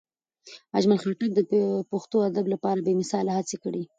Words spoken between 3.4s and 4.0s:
کړي.